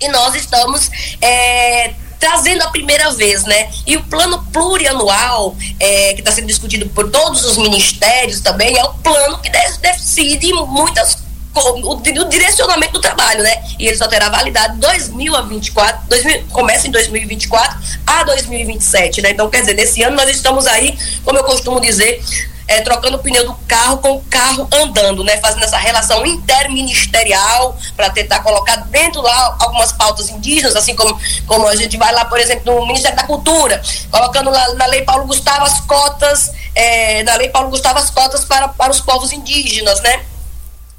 E 0.00 0.08
nós 0.08 0.34
estamos 0.34 0.90
é, 1.20 1.94
trazendo 2.22 2.62
a 2.62 2.70
primeira 2.70 3.10
vez, 3.10 3.42
né? 3.42 3.68
E 3.84 3.96
o 3.96 4.02
plano 4.04 4.46
plurianual, 4.52 5.56
é, 5.80 6.14
que 6.14 6.20
está 6.20 6.30
sendo 6.30 6.46
discutido 6.46 6.88
por 6.90 7.10
todos 7.10 7.44
os 7.44 7.58
ministérios 7.58 8.40
também, 8.40 8.78
é 8.78 8.84
o 8.84 8.94
plano 8.94 9.40
que 9.40 9.50
decide 9.50 10.52
muitas 10.52 11.18
o, 11.52 11.94
o, 11.94 12.00
direcionamento 12.28 12.92
do 12.92 13.00
trabalho, 13.00 13.42
né? 13.42 13.64
E 13.76 13.88
ele 13.88 13.96
só 13.96 14.06
terá 14.06 14.28
validade 14.28 14.78
2024, 14.78 16.08
2000, 16.08 16.44
começa 16.52 16.86
em 16.86 16.92
2024 16.92 17.78
a 18.06 18.22
2027, 18.22 19.20
né? 19.20 19.30
Então, 19.32 19.50
quer 19.50 19.60
dizer, 19.60 19.74
nesse 19.74 20.00
ano 20.02 20.14
nós 20.14 20.30
estamos 20.30 20.68
aí, 20.68 20.96
como 21.24 21.38
eu 21.38 21.44
costumo 21.44 21.80
dizer, 21.80 22.24
é, 22.66 22.80
trocando 22.80 23.16
o 23.16 23.20
pneu 23.20 23.44
do 23.46 23.54
carro 23.66 23.98
com 23.98 24.16
o 24.16 24.22
carro 24.24 24.68
andando, 24.72 25.24
né? 25.24 25.38
Fazendo 25.38 25.64
essa 25.64 25.78
relação 25.78 26.24
interministerial 26.24 27.76
para 27.96 28.10
tentar 28.10 28.40
colocar 28.40 28.76
dentro 28.76 29.20
lá 29.20 29.56
algumas 29.60 29.92
pautas 29.92 30.30
indígenas, 30.30 30.76
assim 30.76 30.94
como, 30.94 31.18
como 31.46 31.66
a 31.68 31.76
gente 31.76 31.96
vai 31.96 32.12
lá, 32.12 32.24
por 32.24 32.38
exemplo, 32.38 32.74
no 32.74 32.86
Ministério 32.86 33.16
da 33.16 33.24
Cultura, 33.24 33.82
colocando 34.10 34.50
lá 34.50 34.74
na 34.74 34.86
Lei 34.86 35.02
Paulo 35.02 35.26
Gustavo 35.26 35.64
as 35.64 35.80
cotas, 35.80 36.52
é, 36.74 37.22
na 37.24 37.34
Lei 37.36 37.48
Paulo 37.48 37.70
Gustavo 37.70 37.98
as 37.98 38.10
cotas 38.10 38.44
para, 38.44 38.68
para 38.68 38.90
os 38.90 39.00
povos 39.00 39.32
indígenas, 39.32 40.00
né? 40.00 40.24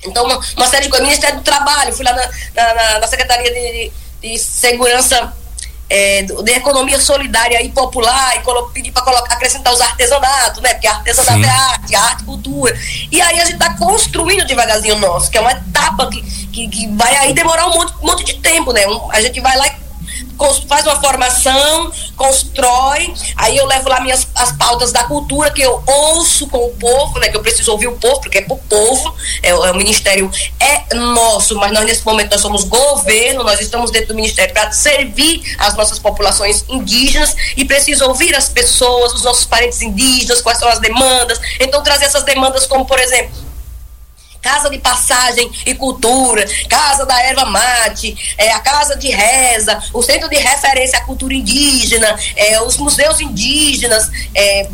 Então, 0.05 0.25
uma, 0.25 0.39
uma 0.57 0.67
série 0.67 0.83
de 0.83 0.89
coisas. 0.89 1.07
Ministério 1.07 1.37
do 1.37 1.43
Trabalho, 1.43 1.93
fui 1.93 2.05
lá 2.05 2.13
na, 2.13 2.29
na, 2.53 2.99
na 2.99 3.07
Secretaria 3.07 3.51
de, 3.51 3.91
de, 4.21 4.37
Segurança 4.37 5.33
é, 5.93 6.23
de 6.23 6.51
economia 6.51 6.99
solidária 6.99 7.61
e 7.61 7.69
popular 7.69 8.35
e 8.35 8.71
pedir 8.73 8.91
para 8.91 9.15
acrescentar 9.29 9.71
os 9.71 9.79
artesanatos, 9.79 10.59
né? 10.59 10.73
Porque 10.73 10.87
artesanato 10.87 11.37
Sim. 11.37 11.45
é 11.45 11.49
arte, 11.49 11.95
arte, 11.95 12.23
cultura. 12.23 12.75
E 13.11 13.21
aí 13.21 13.39
a 13.39 13.45
gente 13.45 13.53
está 13.53 13.75
construindo 13.75 14.43
devagarzinho 14.43 14.95
o 14.95 14.99
nosso, 14.99 15.29
que 15.29 15.37
é 15.37 15.41
uma 15.41 15.51
etapa 15.51 16.09
que, 16.09 16.21
que, 16.47 16.67
que 16.67 16.87
vai 16.95 17.15
aí 17.17 17.33
demorar 17.33 17.67
um 17.67 17.75
monte, 17.75 17.93
um 18.01 18.07
monte 18.07 18.23
de 18.23 18.33
tempo, 18.39 18.73
né? 18.73 18.87
Um, 18.87 19.11
a 19.11 19.21
gente 19.21 19.39
vai 19.39 19.55
lá 19.55 19.67
e 19.67 19.82
faz 20.67 20.85
uma 20.85 20.99
formação, 20.99 21.91
constrói, 22.15 23.13
aí 23.35 23.57
eu 23.57 23.65
levo 23.65 23.89
lá 23.89 23.99
minhas 24.01 24.27
as 24.35 24.51
pautas 24.53 24.91
da 24.91 25.03
cultura 25.03 25.51
que 25.51 25.61
eu 25.61 25.83
ouço 25.85 26.47
com 26.47 26.65
o 26.65 26.71
povo, 26.71 27.19
né? 27.19 27.29
Que 27.29 27.37
eu 27.37 27.41
preciso 27.41 27.71
ouvir 27.71 27.87
o 27.87 27.93
povo, 27.93 28.21
porque 28.21 28.39
é 28.39 28.41
pro 28.41 28.57
povo, 28.57 29.15
é, 29.41 29.49
é 29.49 29.53
o 29.53 29.75
ministério 29.75 30.29
é 30.59 30.95
nosso, 30.95 31.55
mas 31.55 31.71
nós 31.71 31.85
nesse 31.85 32.05
momento 32.05 32.31
nós 32.31 32.41
somos 32.41 32.63
governo, 32.63 33.43
nós 33.43 33.59
estamos 33.59 33.91
dentro 33.91 34.09
do 34.09 34.15
ministério 34.15 34.53
para 34.53 34.71
servir 34.71 35.55
as 35.57 35.75
nossas 35.75 35.99
populações 35.99 36.65
indígenas 36.69 37.35
e 37.55 37.65
preciso 37.65 38.05
ouvir 38.05 38.35
as 38.35 38.49
pessoas, 38.49 39.13
os 39.13 39.23
nossos 39.23 39.45
parentes 39.45 39.81
indígenas, 39.81 40.41
quais 40.41 40.57
são 40.57 40.67
as 40.67 40.79
demandas, 40.79 41.39
então 41.59 41.81
trazer 41.83 42.05
essas 42.05 42.23
demandas 42.23 42.65
como, 42.65 42.85
por 42.85 42.99
exemplo, 42.99 43.42
casa 44.43 44.69
de 44.69 44.77
passagem 44.77 45.49
e 45.65 45.73
cultura, 45.73 46.45
casa 46.69 47.05
da 47.05 47.19
erva 47.23 47.45
mate, 47.45 48.35
é, 48.37 48.51
a 48.51 48.59
casa 48.59 48.95
de 48.97 49.09
reza, 49.09 49.81
o 49.93 50.03
centro 50.03 50.29
de 50.29 50.35
referência 50.35 50.99
à 50.99 51.01
cultura 51.01 51.33
indígena, 51.33 52.15
é, 52.35 52.61
os 52.61 52.77
museus 52.77 53.21
indígenas, 53.21 54.11
é, 54.35 54.69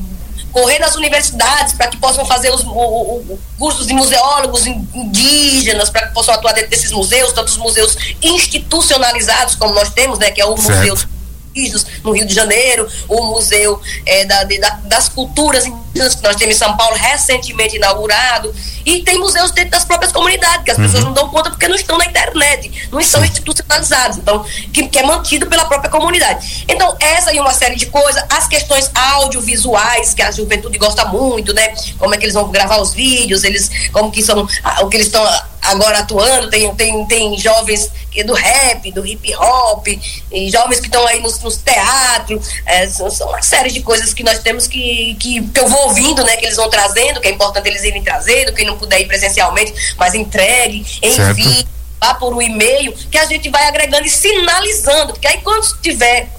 correr 0.51 0.79
nas 0.79 0.95
universidades 0.95 1.73
para 1.73 1.87
que 1.87 1.97
possam 1.97 2.25
fazer 2.25 2.51
os 2.51 2.63
o, 2.63 2.71
o, 2.71 3.39
cursos 3.59 3.85
de 3.85 3.93
museólogos 3.93 4.65
indígenas, 4.65 5.91
para 5.91 6.07
que 6.07 6.13
possam 6.15 6.33
atuar 6.33 6.53
dentro 6.53 6.71
desses 6.71 6.91
museus, 6.91 7.31
tanto 7.31 7.49
os 7.49 7.57
museus 7.57 7.95
institucionalizados 8.23 9.53
como 9.53 9.73
nós 9.75 9.91
temos, 9.91 10.17
né, 10.17 10.31
que 10.31 10.41
é 10.41 10.45
o 10.45 10.57
certo. 10.57 10.71
museu 10.71 11.18
indígenas 11.59 11.85
no 12.03 12.11
Rio 12.11 12.25
de 12.25 12.33
Janeiro, 12.33 12.87
o 13.07 13.25
Museu 13.25 13.81
é, 14.05 14.25
da, 14.25 14.43
de, 14.43 14.59
da, 14.59 14.69
das 14.85 15.09
Culturas 15.09 15.65
Indígenas 15.65 16.15
que 16.15 16.23
nós 16.23 16.35
temos 16.35 16.55
em 16.55 16.57
São 16.57 16.77
Paulo, 16.77 16.95
recentemente 16.95 17.75
inaugurado, 17.75 18.53
e 18.85 19.01
tem 19.03 19.17
museus 19.17 19.51
dentro 19.51 19.71
das 19.71 19.85
próprias 19.85 20.11
comunidades, 20.11 20.63
que 20.63 20.71
as 20.71 20.77
uhum. 20.77 20.83
pessoas 20.85 21.03
não 21.03 21.13
dão 21.13 21.29
conta 21.29 21.49
porque 21.49 21.67
não 21.67 21.75
estão 21.75 21.97
na 21.97 22.05
internet, 22.05 22.87
não 22.91 22.99
estão 22.99 23.23
institucionalizados, 23.23 24.17
então, 24.17 24.45
que, 24.71 24.87
que, 24.87 24.99
é 24.99 25.03
mantido 25.03 25.47
pela 25.47 25.65
própria 25.65 25.89
comunidade. 25.89 26.65
Então, 26.67 26.95
essa 26.99 27.33
e 27.33 27.39
uma 27.39 27.53
série 27.53 27.75
de 27.75 27.87
coisas, 27.87 28.23
as 28.29 28.47
questões 28.47 28.89
audiovisuais, 28.93 30.13
que 30.13 30.21
a 30.21 30.31
juventude 30.31 30.77
gosta 30.77 31.05
muito, 31.05 31.53
né? 31.53 31.73
Como 31.97 32.13
é 32.13 32.17
que 32.17 32.25
eles 32.25 32.33
vão 32.33 32.49
gravar 32.49 32.79
os 32.79 32.93
vídeos, 32.93 33.43
eles, 33.43 33.69
como 33.91 34.11
que 34.11 34.23
são, 34.23 34.47
o 34.81 34.87
que 34.87 34.97
eles 34.97 35.07
estão 35.07 35.23
agora 35.61 35.99
atuando, 35.99 36.49
tem, 36.49 36.73
tem, 36.75 37.05
tem 37.05 37.37
jovens 37.37 37.89
é 38.15 38.23
do 38.23 38.33
rap, 38.33 38.91
do 38.91 39.05
hip 39.05 39.33
hop, 39.35 39.87
e 39.87 40.49
jovens 40.49 40.79
que 40.79 40.87
estão 40.87 41.05
aí 41.07 41.21
nos, 41.21 41.39
nos 41.41 41.57
teatros, 41.57 42.49
é, 42.65 42.87
são, 42.87 43.09
são, 43.09 43.29
uma 43.29 43.41
série 43.41 43.71
de 43.71 43.81
coisas 43.81 44.13
que 44.13 44.23
nós 44.23 44.39
temos 44.39 44.67
que, 44.67 45.15
que, 45.19 45.41
que, 45.41 45.59
eu 45.59 45.67
vou 45.67 45.87
ouvindo, 45.87 46.23
né, 46.23 46.35
que 46.35 46.45
eles 46.45 46.57
vão 46.57 46.69
trazendo, 46.69 47.21
que 47.21 47.27
é 47.27 47.31
importante 47.31 47.67
eles 47.67 47.83
irem 47.83 48.03
trazendo, 48.03 48.53
quem 48.53 48.65
não 48.65 48.77
puder 48.77 48.99
ir 48.99 49.07
presencialmente, 49.07 49.73
mas 49.97 50.13
entregue, 50.13 50.85
envie, 51.01 51.67
vá 51.99 52.13
por 52.13 52.33
um 52.33 52.41
e-mail, 52.41 52.93
que 53.09 53.17
a 53.17 53.25
gente 53.25 53.49
vai 53.49 53.67
agregando 53.67 54.05
e 54.05 54.09
sinalizando, 54.09 55.13
porque 55.13 55.27
aí 55.27 55.39
quando 55.41 55.79
tiver 55.81 56.29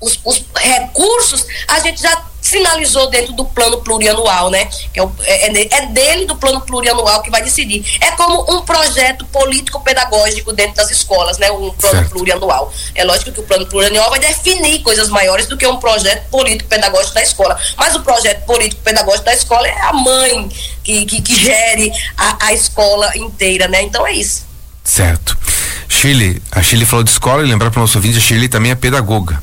os, 0.00 0.18
os 0.24 0.44
recursos, 0.54 1.46
a 1.68 1.78
gente 1.80 2.02
já 2.02 2.22
sinalizou 2.42 3.08
dentro 3.08 3.32
do 3.32 3.44
plano 3.44 3.78
plurianual, 3.78 4.50
né? 4.50 4.68
É, 4.94 5.00
é, 5.00 5.62
é, 5.62 5.68
é, 5.70 5.86
dele 5.86 6.26
do 6.26 6.36
plano 6.36 6.60
plurianual 6.60 7.22
que 7.22 7.30
vai 7.30 7.40
decidir. 7.40 7.98
É 8.00 8.10
como 8.10 8.42
um 8.52 8.62
projeto 8.62 9.24
político-pedagógico 9.26 10.52
dentro 10.52 10.74
das 10.74 10.90
escolas, 10.90 11.38
né? 11.38 11.50
Um 11.52 11.70
plano 11.70 11.98
certo. 11.98 12.10
plurianual. 12.10 12.72
É 12.94 13.04
lógico 13.04 13.32
que 13.32 13.40
o 13.40 13.44
plano 13.44 13.64
plurianual 13.66 14.10
vai 14.10 14.18
definir 14.18 14.80
coisas 14.82 15.08
maiores 15.08 15.46
do 15.46 15.56
que 15.56 15.66
um 15.66 15.76
projeto 15.76 16.28
político-pedagógico 16.28 17.14
da 17.14 17.22
escola. 17.22 17.58
Mas 17.76 17.94
o 17.94 18.00
projeto 18.00 18.44
político-pedagógico 18.44 19.24
da 19.24 19.34
escola 19.34 19.68
é 19.68 19.80
a 19.80 19.92
mãe 19.92 20.48
que, 20.82 21.06
que, 21.06 21.22
que 21.22 21.34
gere 21.36 21.92
a, 22.16 22.46
a 22.46 22.52
escola 22.52 23.16
inteira, 23.16 23.68
né? 23.68 23.82
Então 23.82 24.04
é 24.04 24.12
isso. 24.12 24.44
Certo. 24.82 25.38
Chile, 25.88 26.42
a 26.50 26.62
Chile 26.62 26.84
falou 26.84 27.04
de 27.04 27.10
escola 27.10 27.42
e 27.42 27.46
lembrar 27.46 27.70
para 27.70 27.78
o 27.78 27.82
nosso 27.82 27.98
ouvinte, 27.98 28.18
a 28.18 28.20
Chile 28.20 28.48
também 28.48 28.72
é 28.72 28.74
pedagoga. 28.74 29.40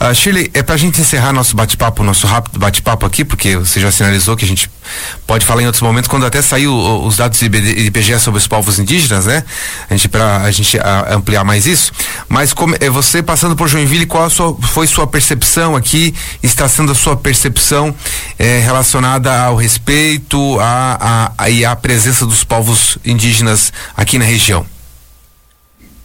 Uh, 0.00 0.14
Shirley, 0.14 0.50
é 0.54 0.62
para 0.62 0.74
a 0.74 0.78
gente 0.78 1.00
encerrar 1.00 1.32
nosso 1.32 1.54
bate-papo, 1.54 2.02
nosso 2.02 2.26
rápido 2.26 2.58
bate-papo 2.58 3.04
aqui, 3.04 3.24
porque 3.24 3.56
você 3.56 3.78
já 3.78 3.90
sinalizou 3.90 4.34
que 4.36 4.44
a 4.44 4.48
gente 4.48 4.70
pode 5.26 5.44
falar 5.44 5.62
em 5.62 5.66
outros 5.66 5.82
momentos, 5.82 6.08
quando 6.08 6.24
até 6.24 6.40
saiu 6.40 6.74
os 6.74 7.16
dados 7.18 7.38
de 7.38 7.46
IBGE 7.46 8.18
sobre 8.18 8.38
os 8.38 8.46
povos 8.46 8.78
indígenas, 8.78 9.26
né? 9.26 9.44
A 9.88 9.94
gente, 9.94 10.08
para 10.08 10.38
a 10.38 10.50
gente 10.50 10.78
a, 10.78 11.14
ampliar 11.14 11.44
mais 11.44 11.66
isso. 11.66 11.92
Mas 12.28 12.52
como, 12.52 12.74
é, 12.80 12.88
você 12.88 13.22
passando 13.22 13.54
por 13.54 13.68
Joinville, 13.68 14.06
qual 14.06 14.30
sua, 14.30 14.56
foi 14.62 14.86
sua 14.86 15.06
percepção 15.06 15.76
aqui, 15.76 16.14
está 16.42 16.68
sendo 16.68 16.92
a 16.92 16.94
sua 16.94 17.16
percepção 17.16 17.94
é, 18.38 18.60
relacionada 18.60 19.38
ao 19.42 19.56
respeito 19.56 20.58
a, 20.60 21.32
a, 21.36 21.44
a, 21.44 21.50
e 21.50 21.64
à 21.64 21.76
presença 21.76 22.24
dos 22.24 22.42
povos 22.42 22.96
indígenas 23.04 23.72
aqui 23.96 24.18
na 24.18 24.24
região? 24.24 24.64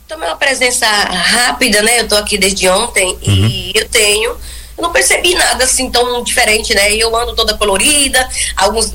Também 0.07 0.29
uma 0.29 0.35
presença 0.35 0.87
rápida, 0.87 1.81
né? 1.81 2.01
Eu 2.01 2.07
tô 2.07 2.15
aqui 2.15 2.37
desde 2.37 2.69
ontem 2.69 3.07
uhum. 3.07 3.47
e 3.47 3.71
eu 3.75 3.89
tenho 3.89 4.37
eu 4.77 4.81
não 4.81 4.91
percebi 4.91 5.33
nada 5.35 5.63
assim 5.63 5.89
tão 5.89 6.21
diferente, 6.21 6.73
né? 6.75 6.93
Eu 6.93 7.15
ando 7.15 7.33
toda 7.33 7.57
colorida, 7.57 8.29
alguns 8.57 8.93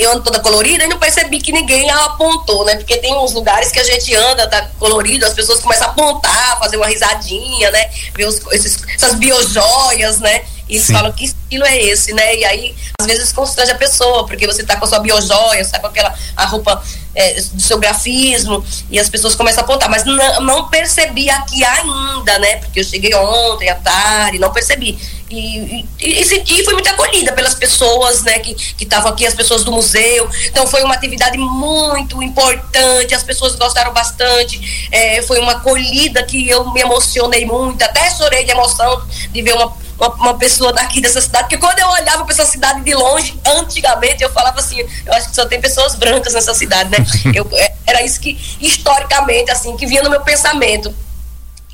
eu 0.00 0.10
ando 0.10 0.24
toda 0.24 0.40
colorida 0.40 0.84
e 0.84 0.88
não 0.88 0.98
percebi 0.98 1.40
que 1.40 1.52
ninguém 1.52 1.88
apontou, 1.90 2.64
né? 2.64 2.74
Porque 2.74 2.96
tem 2.96 3.14
uns 3.16 3.32
lugares 3.32 3.70
que 3.70 3.78
a 3.78 3.84
gente 3.84 4.12
anda, 4.14 4.48
tá 4.48 4.68
colorido, 4.80 5.24
as 5.24 5.32
pessoas 5.32 5.60
começam 5.60 5.86
a 5.86 5.90
apontar, 5.90 6.58
fazer 6.58 6.76
uma 6.76 6.86
risadinha, 6.86 7.70
né? 7.70 7.88
Ver 8.14 8.26
os, 8.26 8.40
esses, 8.50 8.82
essas 8.96 9.14
biojoias, 9.14 10.18
né? 10.18 10.42
E 10.72 10.76
eles 10.76 10.86
Sim. 10.86 10.94
falam 10.94 11.12
que 11.12 11.26
estilo 11.26 11.66
é 11.66 11.82
esse, 11.82 12.14
né? 12.14 12.34
E 12.34 12.44
aí, 12.46 12.74
às 12.98 13.06
vezes, 13.06 13.30
constrange 13.30 13.70
a 13.70 13.74
pessoa, 13.74 14.26
porque 14.26 14.46
você 14.46 14.64
tá 14.64 14.74
com 14.76 14.86
a 14.86 14.88
sua 14.88 15.00
biojoia, 15.00 15.62
tá 15.68 15.78
com 15.78 15.86
aquela 15.86 16.14
a 16.34 16.46
roupa 16.46 16.82
é, 17.14 17.34
do 17.34 17.60
seu 17.60 17.78
grafismo, 17.78 18.64
e 18.90 18.98
as 18.98 19.10
pessoas 19.10 19.34
começam 19.34 19.60
a 19.60 19.64
apontar. 19.64 19.90
Mas 19.90 20.02
não, 20.04 20.40
não 20.40 20.68
percebi 20.68 21.28
aqui 21.28 21.62
ainda, 21.62 22.38
né? 22.38 22.56
Porque 22.56 22.80
eu 22.80 22.84
cheguei 22.84 23.14
ontem 23.14 23.68
à 23.68 23.74
tarde, 23.74 24.38
não 24.38 24.50
percebi. 24.50 24.98
E, 25.28 25.84
e, 25.98 26.20
e, 26.20 26.24
senti, 26.24 26.62
fui 26.62 26.74
muito 26.74 26.88
acolhida 26.88 27.32
pelas 27.32 27.54
pessoas, 27.54 28.22
né, 28.22 28.38
que 28.38 28.54
estavam 28.78 29.10
aqui, 29.10 29.26
as 29.26 29.34
pessoas 29.34 29.64
do 29.64 29.72
museu. 29.72 30.28
Então 30.46 30.66
foi 30.66 30.82
uma 30.82 30.94
atividade 30.94 31.38
muito 31.38 32.22
importante, 32.22 33.14
as 33.14 33.22
pessoas 33.22 33.54
gostaram 33.54 33.94
bastante. 33.94 34.88
É, 34.92 35.22
foi 35.22 35.38
uma 35.38 35.52
acolhida 35.52 36.22
que 36.22 36.48
eu 36.48 36.70
me 36.72 36.82
emocionei 36.82 37.46
muito, 37.46 37.82
até 37.82 38.10
chorei 38.10 38.44
de 38.44 38.50
emoção 38.50 39.02
de 39.32 39.40
ver 39.40 39.54
uma 39.54 39.81
uma, 39.98 40.08
uma, 40.14 40.34
pessoa 40.38 40.72
daqui 40.72 41.00
dessa 41.00 41.20
cidade, 41.20 41.44
porque 41.44 41.58
quando 41.58 41.78
eu 41.78 41.88
olhava 41.88 42.24
para 42.24 42.32
essa 42.32 42.46
cidade 42.46 42.82
de 42.82 42.94
longe, 42.94 43.38
antigamente, 43.44 44.22
eu 44.22 44.32
falava 44.32 44.60
assim, 44.60 44.80
eu 45.04 45.12
acho 45.12 45.28
que 45.28 45.34
só 45.34 45.46
tem 45.46 45.60
pessoas 45.60 45.94
brancas 45.94 46.34
nessa 46.34 46.54
cidade, 46.54 46.90
né? 46.90 46.98
Eu, 47.34 47.48
é, 47.52 47.72
era 47.86 48.02
isso 48.02 48.20
que, 48.20 48.38
historicamente, 48.60 49.50
assim, 49.50 49.76
que 49.76 49.86
vinha 49.86 50.02
no 50.02 50.10
meu 50.10 50.20
pensamento. 50.20 50.94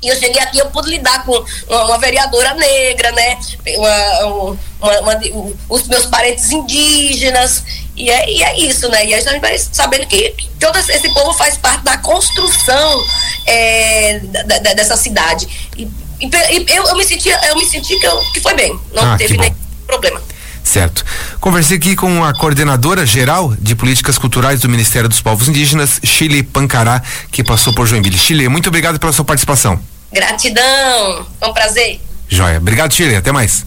E 0.01 0.07
eu 0.07 0.15
cheguei 0.15 0.41
aqui, 0.41 0.57
eu 0.57 0.67
pude 0.67 0.89
lidar 0.89 1.25
com 1.25 1.45
uma, 1.67 1.85
uma 1.85 1.97
vereadora 1.97 2.53
negra, 2.53 3.11
né? 3.11 3.37
Uma, 3.75 4.55
uma, 4.79 4.99
uma, 5.01 5.21
os 5.67 5.87
meus 5.87 6.05
parentes 6.05 6.49
indígenas, 6.51 7.63
e 7.97 8.09
é, 8.09 8.29
e 8.29 8.43
é 8.43 8.59
isso, 8.59 8.87
né? 8.87 9.05
E 9.05 9.13
a 9.13 9.19
gente 9.19 9.39
vai 9.39 9.57
sabendo 9.57 10.07
que 10.07 10.33
todo 10.57 10.77
esse 10.77 11.13
povo 11.13 11.33
faz 11.33 11.57
parte 11.57 11.83
da 11.83 11.97
construção 11.97 13.03
é, 13.45 14.19
da, 14.19 14.43
da, 14.43 14.73
dessa 14.73 14.95
cidade. 14.95 15.69
E, 15.77 15.85
eu, 16.19 16.83
eu 16.85 16.97
me 16.97 17.03
senti, 17.03 17.29
eu 17.29 17.55
me 17.55 17.65
senti 17.65 17.97
que, 17.99 18.05
eu, 18.05 18.17
que 18.33 18.39
foi 18.39 18.53
bem, 18.53 18.79
não 18.93 19.13
ah, 19.13 19.17
teve 19.17 19.37
nenhum 19.37 19.55
problema. 19.87 20.21
Certo. 20.63 21.03
Conversei 21.39 21.77
aqui 21.77 21.95
com 21.95 22.23
a 22.23 22.33
coordenadora 22.33 23.05
geral 23.05 23.55
de 23.59 23.75
políticas 23.75 24.17
culturais 24.17 24.59
do 24.61 24.69
Ministério 24.69 25.09
dos 25.09 25.19
Povos 25.21 25.47
Indígenas, 25.47 25.99
Chile 26.03 26.43
Pancará, 26.43 27.01
que 27.31 27.43
passou 27.43 27.73
por 27.73 27.87
Joinville. 27.87 28.17
Chile, 28.17 28.47
muito 28.49 28.67
obrigado 28.67 28.99
pela 28.99 29.11
sua 29.11 29.25
participação. 29.25 29.79
Gratidão, 30.11 31.25
foi 31.39 31.49
um 31.49 31.53
prazer. 31.53 31.99
Joia. 32.29 32.59
Obrigado, 32.59 32.93
Chile. 32.93 33.15
Até 33.15 33.31
mais. 33.31 33.57